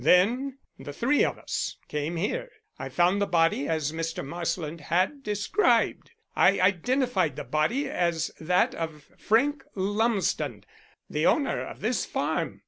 [0.03, 2.49] Then the three of us came here.
[2.79, 4.25] I found the body as Mr.
[4.25, 6.09] Marsland had described.
[6.35, 10.63] I identified the body as that of Frank Lumsden,
[11.07, 12.59] the owner of this farm.